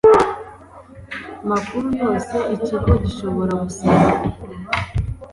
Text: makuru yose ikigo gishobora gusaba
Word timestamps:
makuru 1.49 1.87
yose 2.03 2.35
ikigo 2.55 2.91
gishobora 3.03 3.53
gusaba 3.63 4.07